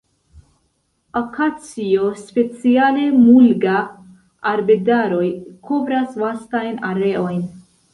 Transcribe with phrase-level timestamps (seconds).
[1.21, 5.25] Akacio, speciale "mulga"-arbedaroj
[5.71, 7.51] kovras vastajn areojn.